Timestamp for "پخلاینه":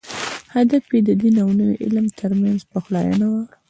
2.71-3.25